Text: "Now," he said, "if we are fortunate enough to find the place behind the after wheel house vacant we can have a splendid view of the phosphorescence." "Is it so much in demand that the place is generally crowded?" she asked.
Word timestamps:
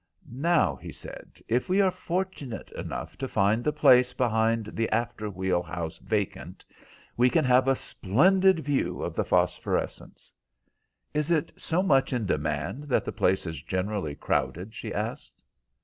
"Now," 0.31 0.77
he 0.77 0.91
said, 0.91 1.43
"if 1.47 1.69
we 1.69 1.79
are 1.79 1.91
fortunate 1.91 2.71
enough 2.71 3.19
to 3.19 3.27
find 3.27 3.63
the 3.63 3.71
place 3.71 4.13
behind 4.13 4.71
the 4.73 4.89
after 4.89 5.29
wheel 5.29 5.61
house 5.61 5.99
vacant 5.99 6.65
we 7.15 7.29
can 7.29 7.45
have 7.45 7.67
a 7.67 7.75
splendid 7.75 8.61
view 8.61 9.03
of 9.03 9.13
the 9.13 9.23
phosphorescence." 9.23 10.33
"Is 11.13 11.29
it 11.29 11.51
so 11.55 11.83
much 11.83 12.13
in 12.13 12.25
demand 12.25 12.85
that 12.85 13.05
the 13.05 13.11
place 13.11 13.45
is 13.45 13.61
generally 13.61 14.15
crowded?" 14.15 14.73
she 14.73 14.91
asked. 14.91 15.43